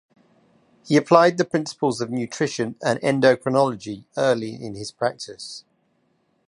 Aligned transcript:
He 0.83 0.97
applied 0.97 1.37
the 1.37 1.45
principles 1.45 2.01
of 2.01 2.09
nutrition 2.09 2.75
and 2.83 2.99
endocrinology 3.01 4.05
early 4.17 4.55
in 4.55 4.73
his 4.73 4.91
practice. 4.91 5.63